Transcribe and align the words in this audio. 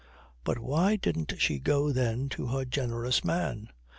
But 0.43 0.57
why 0.57 0.95
didn't 0.95 1.35
she 1.37 1.59
go 1.59 1.91
then 1.91 2.27
to 2.29 2.47
her 2.47 2.65
generous 2.65 3.23
man? 3.23 3.67